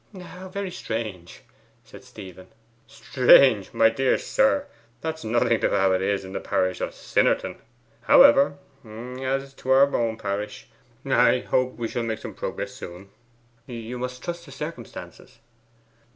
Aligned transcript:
'How 0.19 0.49
very 0.49 0.71
strange!' 0.71 1.41
said 1.85 2.03
Stephen. 2.03 2.47
'Strange? 2.87 3.71
My 3.71 3.89
dear 3.91 4.17
sir, 4.17 4.65
that's 4.99 5.23
nothing 5.23 5.59
to 5.59 5.69
how 5.69 5.91
it 5.91 6.01
is 6.01 6.25
in 6.25 6.33
the 6.33 6.39
parish 6.39 6.81
of 6.81 6.95
Sinnerton. 6.95 7.57
However, 8.05 8.57
as 8.83 9.53
to 9.53 9.69
our 9.69 9.95
own 9.95 10.17
parish, 10.17 10.67
I 11.05 11.41
hope 11.41 11.75
we 11.77 11.87
shall 11.87 12.01
make 12.01 12.17
some 12.17 12.33
progress 12.33 12.73
soon.' 12.73 13.09
'You 13.67 13.99
must 13.99 14.23
trust 14.23 14.43
to 14.45 14.51
circumstances. 14.51 15.37